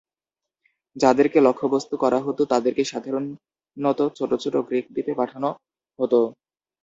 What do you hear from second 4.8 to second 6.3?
দ্বীপে পাঠানো হতো।